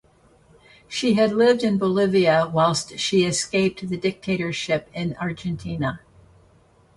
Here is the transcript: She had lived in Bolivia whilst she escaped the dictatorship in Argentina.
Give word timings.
She 0.87 1.13
had 1.13 1.31
lived 1.31 1.61
in 1.63 1.77
Bolivia 1.77 2.49
whilst 2.51 2.97
she 2.97 3.23
escaped 3.23 3.87
the 3.87 3.97
dictatorship 3.97 4.89
in 4.95 5.15
Argentina. 5.17 5.99